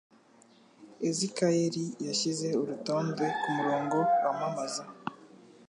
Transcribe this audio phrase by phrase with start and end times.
[1.07, 4.83] Ezakiyeri yashyize urutonde kumurongo wamamaza.